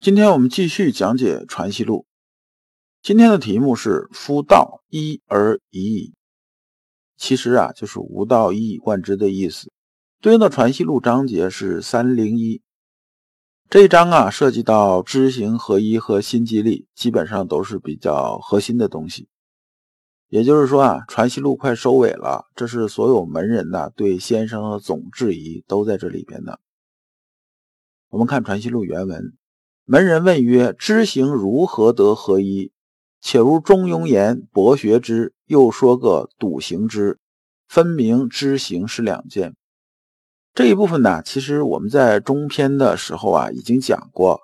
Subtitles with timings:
[0.00, 2.06] 今天我们继续讲解《传习录》，
[3.02, 6.14] 今天的题目是“夫道一而已矣”，
[7.18, 9.70] 其实啊就是“无道一以贯之”的意思。
[10.22, 12.62] 对应的《传习录》章节是三零一，
[13.68, 19.28] 这一章啊涉及到知行合一和心即力，基本上都是比较核心的东西。
[20.28, 26.58] 也就是说啊，《传习录》快收尾了，这是所有门人呐对先生的总质疑都在这里边的。
[28.08, 29.34] 我们看《传习录》原文。
[29.92, 32.70] 门人问曰：“知行如何得合一？
[33.20, 37.18] 且如中庸言博学之，又说个笃行之，
[37.66, 39.56] 分明知行是两件。”
[40.54, 44.40] 这一部分呢，其实我们在中篇的时候啊已经讲过，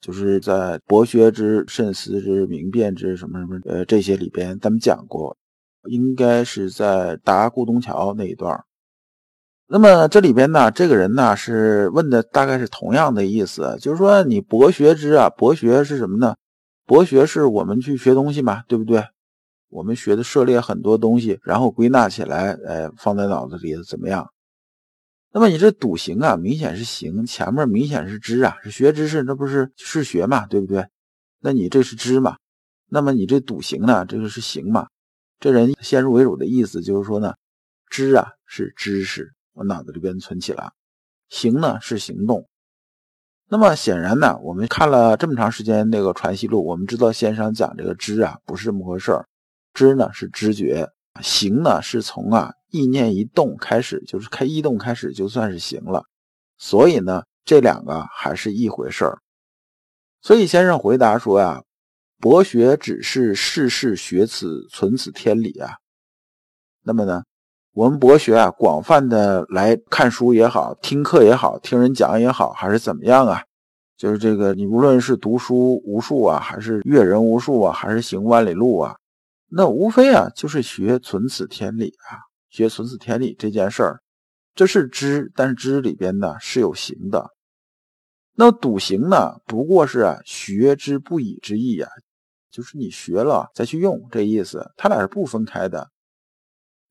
[0.00, 5.36] 就是在博学之、慎思之、明辨之什么什么呃这些里边，咱们讲过，
[5.88, 8.64] 应该是在答顾东桥那一段。
[9.66, 16.36] 那么这里边呢，这个人呢是问的大概是同样的意思，就是说你博学之啊，博学是什么呢？
[16.84, 19.02] 博学是我们去学东西嘛，对不对？
[19.70, 24.30] 我们学的涉猎很多东西，然后归纳起来，哎，放在脑子里怎么样？
[25.32, 30.86] 那么你这笃行啊，明显是行，前面明显是知啊，是学知识，那不是是学嘛，对不对？
[31.40, 32.36] 那你这是知嘛？
[32.90, 34.86] 那么你这笃行呢，这个是行嘛？
[35.40, 37.34] 这人先入为主的意思就是说呢，
[37.88, 39.32] 知啊是知识。
[39.54, 40.72] 我脑子里边存起来，
[41.28, 42.46] 行呢是行动。
[43.48, 49.26] 那么显然呢，我们看了这么长时间那个《传习录》，我们知道先生讲这个知啊不是这么回事儿，
[49.72, 50.88] 知呢是知觉，
[51.20, 56.04] 行呢是从啊意念一动开始，就是开一动开始就算是行了。
[56.58, 59.18] 所以呢，这两个还是一回事儿。
[60.22, 61.62] 所以先生回答说呀
[62.18, 65.74] ：“博学只是世事学此存此天理啊。”
[66.82, 67.22] 那么呢？
[67.74, 73.42] 我们博学啊，广泛的来看书也好，听课也好，听人讲也好，还是怎么样啊？
[73.96, 78.94] 就是这个，你无论是读书无数啊，还是阅人无数啊，还是行万里路啊，
[79.50, 83.98] 那无非啊，就是学存此天理啊，学存此天理这件事儿，
[84.54, 87.30] 这是知，但是知里边呢是有行的。
[88.36, 91.90] 那笃行呢，不过是啊学之不已之意啊，
[92.52, 95.88] 就是你学了再去用这意思，他俩是不分开的。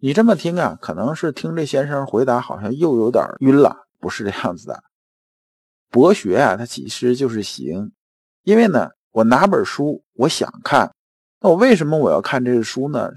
[0.06, 3.88] 你这么听啊，可能是听这先生回答，好像又有点晕了。
[4.02, 4.84] 不是这样子的，
[5.90, 7.94] 博学啊，它其实就是行。
[8.41, 10.94] 因为呢，我拿本书，我想看，
[11.40, 13.14] 那我为什么我要看这个书呢？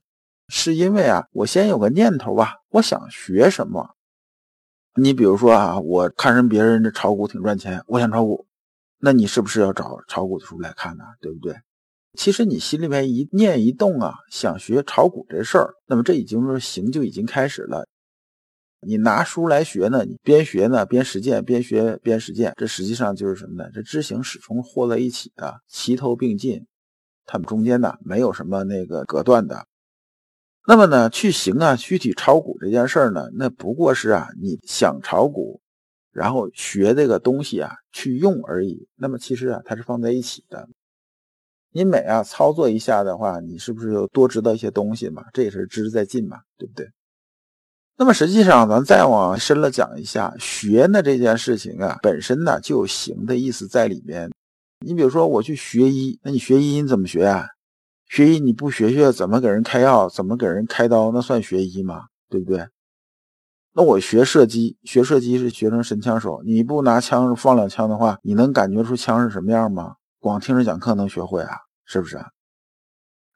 [0.47, 3.97] 是因为啊，我先有个念头吧，我想学什么。
[4.95, 8.47] 你比如说啊，我看人别人这炒股挺赚钱，我想炒股，
[9.01, 11.03] 那你是不是要找炒股的书来看呢？
[11.21, 11.57] 对不对？
[12.17, 17.87] 其实你心里面一念一动啊，想学炒股这事儿，那么这已经是行就已经开始了。
[18.81, 23.71] 你拿书来学呢，你边学呢边实践，边学边实践，这实际上就是什么呢？
[23.73, 26.67] 这知行始终和在一起的，齐头并进，
[27.25, 29.67] 他们中间呢没有什么那个隔断的。
[30.69, 35.61] 那么呢，去行啊，具体炒股这件事儿呢，那不过是啊，你想炒股，
[36.13, 38.87] 然后学这个东西啊去用而已。
[38.97, 40.69] 那么其实啊，它是放在一起的。
[41.77, 45.23] 你每啊操作一下的话，你是不是又多知道一些东西嘛？
[45.35, 46.89] 这也是知在进嘛，对不对？
[47.99, 54.31] 那么实际上，咱再往深了讲一下，学呢这件事情啊，本身呢就有行的意思在里边。
[54.87, 57.47] 你比如说我去学医，那你学医你怎么学啊？
[58.09, 62.05] 学医你不学学怎么给人开药，怎么给人开刀，那算学医吗？
[62.31, 62.67] 对不对？
[63.75, 69.97] 那我学射击，学射击是学成神枪手，你不拿枪放两枪的话，你能感觉出枪是什么样吗？
[70.19, 71.66] 光听着讲课能学会啊？
[71.87, 72.27] 是不是啊？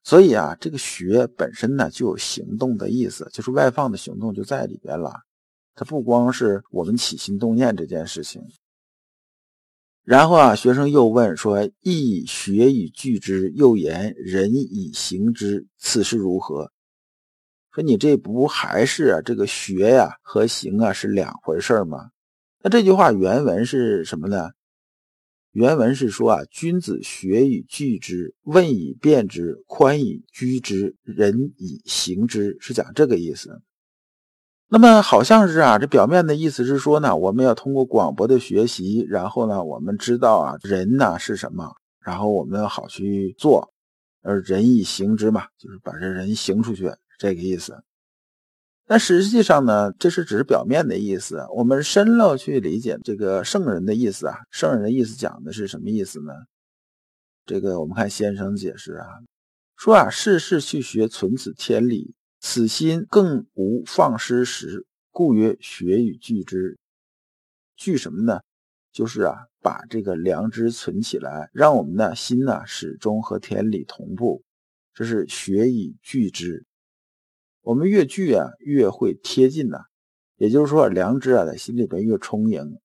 [0.02, 5.12] 所以啊，这个学本身呢就有行动的意思，就是外放的行动就在里边了。
[5.74, 8.42] 它不光是我们起心动念这件事情。
[10.02, 16.72] 然后啊，学生又问说：“亦学以具之，又言人以行之，此事如何？”
[17.72, 19.20] 说你这不还是啊？
[19.22, 22.10] 这个学呀和行啊是两回事吗？
[22.62, 24.50] 那这句话原文是什么呢？
[25.52, 33.60] 原文是说啊，君子学以聚之，问以辨之，宽以居之，仁以行之，是讲这个意思。
[34.68, 43.72] 那么好像是啊，这表面的意思是说呢，我们要通过广博的学习，然后呢，我们知道啊，人呢是什么，然后我们好去做，
[44.22, 46.88] 而人以行之嘛，就是把这人行出去，
[47.18, 47.82] 这个意思。
[48.90, 51.46] 但实际上呢，这是只是表面的意思。
[51.54, 56.32] 我们深了去理解这个圣人的意思啊，圣人的意思讲的是什么意思呢？
[57.46, 59.06] 这个我们看先生解释啊，
[59.76, 62.16] 说啊，世事去学存此天理。
[62.40, 66.76] 此心更无放失时，故曰学以聚之。
[67.76, 68.40] 聚什么呢？
[68.92, 74.42] 就是啊，把这个良知存起来，让我们的心呢始终和天理同步。
[74.92, 76.66] 这是学以聚之。
[77.62, 79.78] 我们越聚啊，越会贴近呐。
[80.36, 82.78] 也就是说，良知啊在心里边越充盈。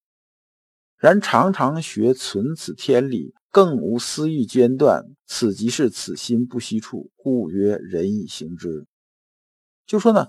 [0.97, 5.05] 然常常学存此天理，更无私欲间断。
[5.27, 8.85] 此即是此心不息处，故曰人以行之。
[9.85, 10.27] 就说呢，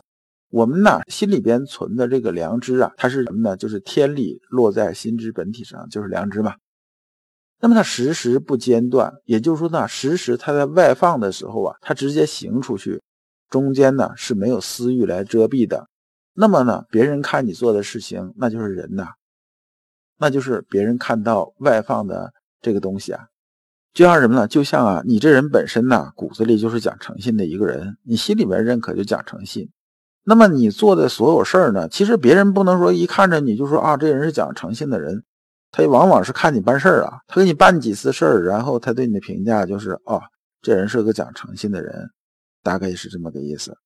[0.50, 3.56] 我们呢心里边存的这个良知啊，它是什么呢？
[3.56, 6.54] 就是天理落在心之本体上，就是良知嘛。
[7.58, 13.02] 那么它时时不间断，也就是说呢，时时它在外放的时候啊，它直接行出去，
[13.48, 15.88] 中间呢是没有私欲来遮蔽的。
[16.34, 19.08] 那么呢，别人看你做的事情，那就是人呐，
[20.18, 23.26] 那就是别人看到外放的这个东西啊。
[23.94, 24.46] 就像什么呢？
[24.46, 29.70] 就像啊，你这人本身呢，骨子里就是讲诚信的一个人，你心里面认可就讲诚信。
[30.24, 35.22] 那么你做的所有事儿呢，其实别人不能说一看着你就说啊，这人是讲诚信的人，
[35.70, 40.20] 他往往是看你办事儿啊，他给你办几次事儿，然后他对你的评价就是哦，
[40.60, 42.10] 这人是个讲诚信的人，
[42.66, 43.78] 大概是这么个意思。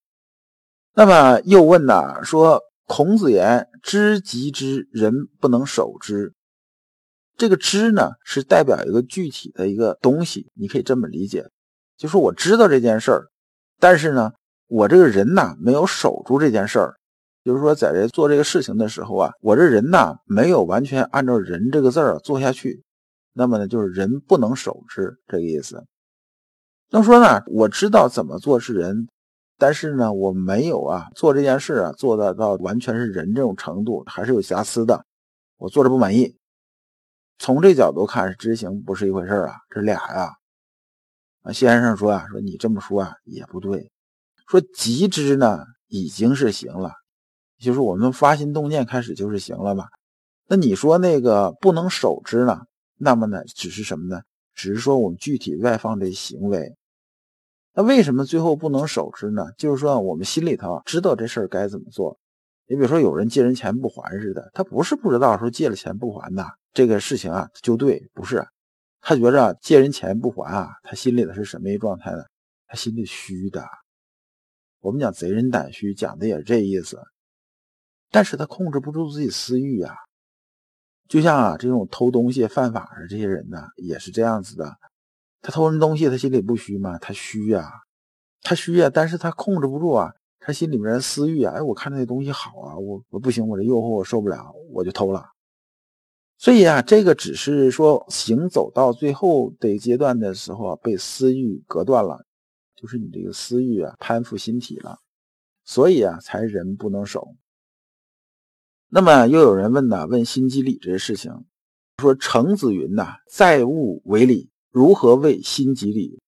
[0.94, 6.32] 那么又问呐，说孔子言：“知即知，人不能守之。”
[7.36, 11.46] 这个知呢，是代表一个具体的一个东西，你可以这么理解，
[11.98, 13.26] 就说我知道这件事儿，
[13.78, 14.32] 但是呢，
[14.66, 16.96] 我这个人呢没有守住这件事儿，
[17.44, 22.82] 就是说在这做这个事情的时候啊，我这人呢没有完全按照“人”这个字儿做下去，
[23.34, 25.84] 那么呢，就是人不能守之这个意思。
[26.92, 29.08] 那么说呢，我知道怎么做是人，
[29.56, 35.04] 但是呢，我没有啊做这件事啊做到到完全是人这种程度，还是有瑕疵的，
[35.56, 36.36] 我做着不满意。
[37.38, 40.32] 从这角度看，知行不是一回事啊，这俩呀。
[41.42, 43.90] 啊，先生说啊，说你这么说啊也不对，
[44.48, 46.92] 说即知呢已经是行了，
[47.60, 49.86] 就是我们发心动念开始就是行了嘛。
[50.48, 52.62] 那你说那个不能守之呢？
[52.96, 54.20] 那么呢，只是什么呢？
[54.54, 56.76] 只是说我们具体外放这行为。
[57.72, 59.46] 那为什么最后不能守之呢？
[59.56, 62.18] 就是说我们心里头知道这事儿该怎么做。
[62.66, 66.46] 你比如说有人借人钱不还似的，他不是不知道说借了钱不还的。
[66.72, 68.46] 这个事情啊，就对，不是
[69.00, 72.22] 他觉着借人钱不还啊，他心里的是什么一状态呢？
[72.66, 73.64] 他心里虚的。
[74.80, 77.00] 我们讲贼人胆虚，讲的也是这意思。
[78.10, 79.94] 但是他控制不住自己私欲啊，
[81.08, 84.76] 就像啊这种偷东西犯法的这些人呢，也是这样子的。
[85.42, 86.98] 他偷人东西，他心里不虚吗？
[86.98, 87.70] 他虚呀，
[88.42, 95.30] 他虚呀，但是他控制不住啊，他心里面的私欲啊，哎，我看那东西好啊，我我不行，我这诱惑我受不了，我就偷了。
[96.36, 102.24] 所以啊，这个只是说行走到最后的阶段的时候啊，被私欲隔断了，
[102.76, 104.98] 就是你这个私欲啊攀附心体了，
[105.64, 107.34] 所以啊才人不能守。
[108.88, 111.44] 那么又有人问呢，问心机理这些事情，
[111.98, 116.20] 说程子云呐，在物为理，如何为心即理？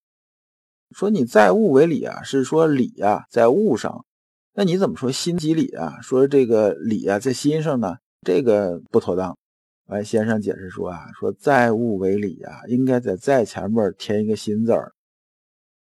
[0.91, 4.05] 说你在物为理啊，是说理啊在物上，
[4.53, 5.99] 那你怎么说心即理啊？
[6.01, 7.95] 说这个理啊在心上呢？
[8.21, 9.35] 这个不妥当。
[9.87, 14.93] 完，先生解释说啊，说在物为理啊，应该在在前面添一个心字儿。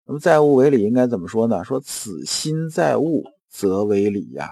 [0.05, 1.65] 那么在物为理应该怎么说呢？
[1.65, 4.51] 说此心在物，则为理呀。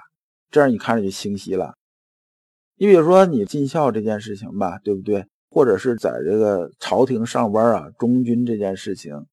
[0.50, 1.74] 这样你看着就清晰了。
[2.76, 5.26] 你比如说你尽孝这件事情吧，对不对？
[5.56, 9.24] 或者是在这个朝廷上班啊，忠君这件事情，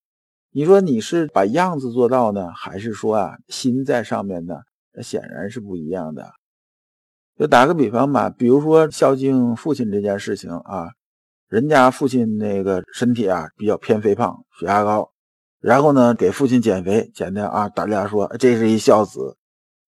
[0.53, 4.55] 你说你是把样子做到呢，还是说啊心在上面呢？
[4.93, 6.31] 那显然是不一样的。
[7.37, 10.87] 就打个比方吧，比如说孝敬父亲这件事情啊，
[11.49, 15.11] 人家父亲那个身体啊比较偏肥胖，血压高，
[15.59, 19.35] 然后呢给父亲减肥，减的啊，大家说这是一孝子，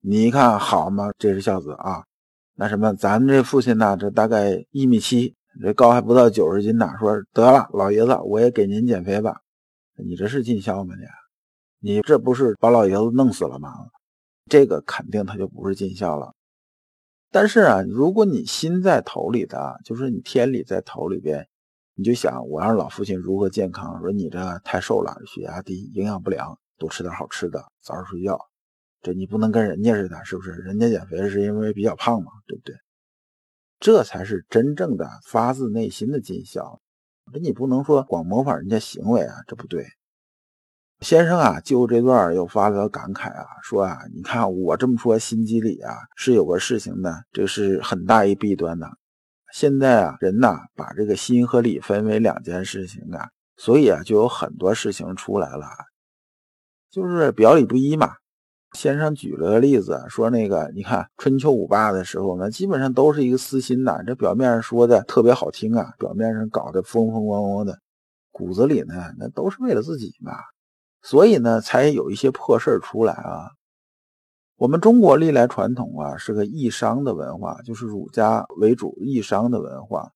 [0.02, 1.12] 你一看好吗？
[1.18, 2.04] 这是孝子啊，
[2.56, 9.42] 那什么，咱这父亲呢，这大概一米七，这高还不到九十斤呢，说得了，老爷子，我也给您减肥吧，
[9.96, 10.96] 你这是尽孝吗？
[11.80, 13.70] 你，你这不是把老爷子弄死了吗？
[14.50, 16.34] 这个肯定他就不是尽孝了。
[17.32, 21.48] 但是啊，如果你心在头里的，就是你天理在头里边，
[21.96, 24.00] 你就想我让老父亲如何健康。
[24.02, 28.40] 说你这太瘦了，血压低，营养不良，多吃点好吃的，早点睡觉。
[29.02, 30.52] 这你不能跟人家似的，是不是？
[30.52, 32.76] 人家减肥是因为比较胖嘛，对不对？
[33.80, 36.82] 这才是真正的发自内心的尽孝。
[37.34, 39.86] 这你不能说光模仿人家行为啊，这不对。
[41.02, 48.88] 先生啊，就这段又发了个感慨啊，说啊，你看我这么说，心机里啊是有个事情的，这是很大一弊端的。
[49.54, 55.68] 现在啊，人呐把这个心和理分为两件事情啊，所以啊就有很多事情出来了，
[56.90, 58.16] 就是表里不一嘛。
[58.76, 67.80] 先生举了个例子，说那个你看春秋五霸的时候呢，基本上都是一个私心呐，这表面上说的特别好听啊，表面上搞得风风光光的，
[68.32, 70.34] 骨子里呢那都是为了自己嘛。
[71.02, 73.50] 所以呢，才有一些破事儿出来啊。
[74.58, 80.12] 我们中国历来传统啊，是个义商的文化，就是儒家为主义商的文化。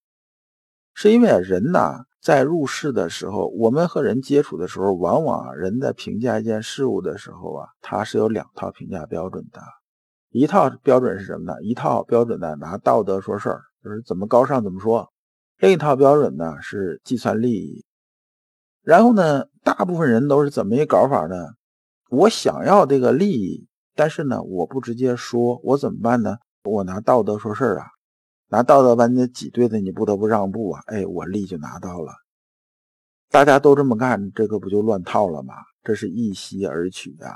[0.94, 9.62] 是因为人呐，在入世的时候，我们和人接触的时候，往往人在评价一件事物的时候啊，他是有两套评价标准的。
[10.32, 11.62] 一套标准是什么呢？
[11.62, 15.08] 一套标准呢，拿道德说事儿，就是怎么高尚怎么说；
[15.58, 17.84] 另一套标准呢，是计算利益。
[18.84, 21.36] 然后呢，大部分人都是怎么一搞法呢？
[22.10, 26.38] 我想要这个利益，但是呢，我不直接说，我怎么办呢？
[26.64, 27.88] 我拿道德说事儿啊，
[28.50, 30.84] 拿道德把你挤兑的，你不得不让步啊。
[30.88, 32.14] 哎，我利就拿到了。
[33.30, 35.54] 大家都这么干，这个不就乱套了吗？
[35.84, 37.36] 这是一吸而取啊。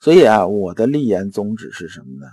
[0.00, 2.26] 所以啊，我的立言宗旨是什么呢？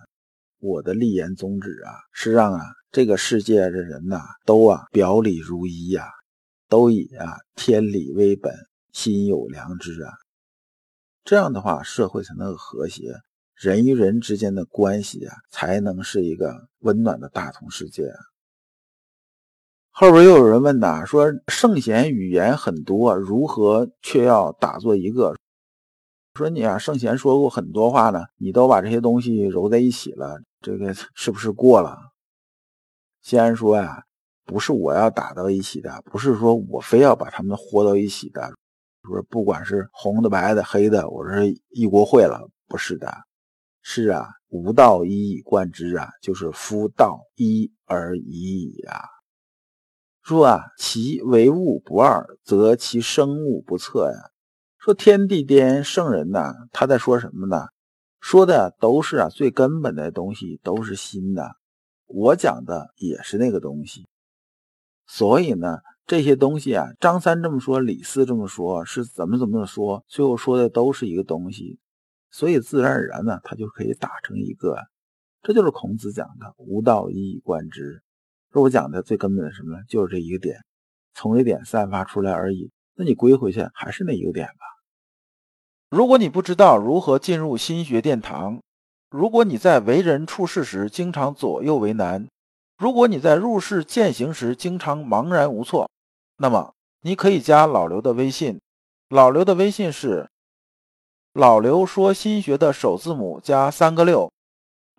[0.60, 6.10] 我的立言宗旨啊，是让啊这个世界的人呐，都啊表里如一呀。
[6.68, 8.52] 都以啊天理为本，
[8.92, 10.14] 心有良知啊，
[11.24, 13.14] 这样的话社会才能和谐，
[13.56, 18.20] 人与人之间的关系啊才能是一个温暖的大同世界啊。
[19.90, 25.36] 后边又有人问呐，说圣贤语言很多，如何却要打作一个？
[26.34, 31.98] 说你啊，圣贤说过很多话呢，你都把这些东西揉在一起了，这个是不是过了？
[33.22, 34.04] 先说呀。
[34.48, 38.54] 不是我要打到一起的，不是说我非要把他们和到一起的，
[39.02, 41.34] 说不管是红的、白的、黑的，我说
[41.70, 43.12] 一国会了，不是的，
[43.88, 49.00] 是啊，无道一以贯之啊，就是夫道一而已矣啊。
[50.24, 54.18] 说啊，其为物不二，则其生物不测呀。
[54.80, 57.68] 说天地间圣人呐，他在说什么呢？
[58.20, 61.56] 说的都是啊最根本的东西，都是心的。
[62.08, 64.08] 我讲的也是那个东西。
[65.06, 65.78] 所以呢，
[66.08, 71.78] 这些东西啊，张三这么说，李四这么说，是怎么怎么说，最后说的都是一个东西，
[72.36, 74.78] 所以自然而然呢，它就可以打成一个。
[75.42, 78.04] 这就是孔子讲的“吾道一以贯之”。
[78.52, 79.80] 说我讲的最根本的什么呢？
[79.88, 80.58] 就是这一个点，
[81.14, 82.72] 从这点散发出来而已。
[82.96, 84.66] 那你归回去还是那一个点吧。
[85.90, 88.62] 如果你不知道如何进入心学殿堂，
[89.10, 92.28] 如果你在为人处事时经常左右为难。
[92.78, 95.90] 如果你在入世践行时经常茫然无措，
[96.38, 98.60] 那么你可以加老刘的微信。
[99.08, 100.30] 老刘的微信是
[101.36, 104.32] “老刘说心学”的首字母加三个六。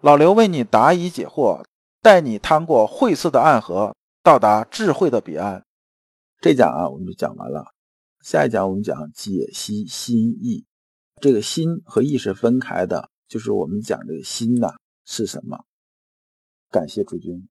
[0.03, 1.65] 老刘为你答疑解惑，
[2.03, 5.65] 带你趟过晦涩的暗河，到达智慧的彼岸。
[6.43, 7.73] 这讲啊，我们就讲完了。
[8.21, 10.67] 下一讲我们讲解析心意。
[11.23, 14.75] 这个心和意是分开的，就是我们讲这个心呐
[15.07, 15.65] 是什么？
[16.71, 17.49] 感谢诸君。